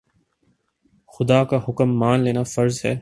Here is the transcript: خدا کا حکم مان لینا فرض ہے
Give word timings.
خدا 1.13 1.43
کا 1.43 1.57
حکم 1.69 1.97
مان 1.99 2.19
لینا 2.19 2.43
فرض 2.43 2.81
ہے 2.85 2.95